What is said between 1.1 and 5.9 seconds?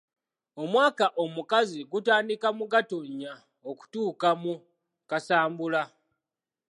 omukazi gutandika mu Gatonnya okutuuka mu Kasambula.